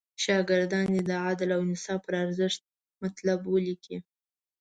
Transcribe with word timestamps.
شاګردان 0.23 0.85
دې 0.93 1.01
د 1.09 1.11
عدل 1.25 1.49
او 1.55 1.61
انصاف 1.69 1.99
پر 2.05 2.13
ارزښت 2.23 2.61
مطلب 3.03 3.39
ولیکي. 3.45 3.97